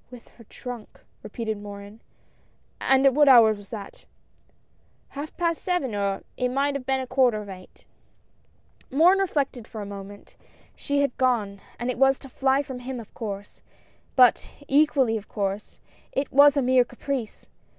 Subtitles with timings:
[0.10, 2.02] "With her trunk I" repeated Morin,
[2.78, 4.04] —"and at what hour was that?""
[5.16, 7.86] Half past seven, or it might have been a quarter of eight."
[8.90, 10.36] Morin reflected for a moment.
[10.76, 13.62] She had gone, and it was to fly from him of course,
[14.14, 15.78] but, equally of course,
[16.12, 17.46] it was a mere caprice.